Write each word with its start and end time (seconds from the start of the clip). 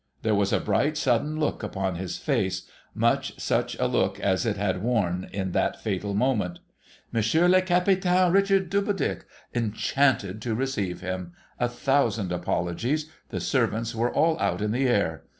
There 0.23 0.33
was 0.33 0.51
a 0.51 0.59
bright, 0.59 0.97
sudden 0.97 1.39
look 1.39 1.61
upon 1.61 1.93
his 1.93 2.17
face, 2.17 2.67
much 2.95 3.39
such 3.39 3.75
a 3.77 3.85
look 3.85 4.19
as 4.19 4.47
it 4.47 4.57
had 4.57 4.81
worn 4.81 5.29
in 5.31 5.51
that 5.51 5.79
fatal 5.79 6.15
moment. 6.15 6.57
Monsieur 7.11 7.47
le 7.47 7.61
Capitaine 7.61 8.31
Richard 8.31 8.71
Doubledick? 8.71 9.25
Enchanted 9.53 10.41
to 10.41 10.55
receive 10.55 11.01
him 11.01 11.33
1 11.57 11.69
A 11.69 11.69
thousand 11.69 12.31
apologies! 12.31 13.11
The 13.29 13.39
servants 13.39 13.93
were 13.93 14.11
all 14.11 14.39
out 14.39 14.59
in 14.59 14.71
the 14.71 14.87
air. 14.87 15.23